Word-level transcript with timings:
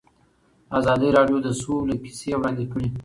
ازادي 0.79 1.09
راډیو 1.17 1.37
د 1.43 1.47
سوله 1.61 1.95
کیسې 2.03 2.29
وړاندې 2.37 2.65
کړي. 2.71 2.87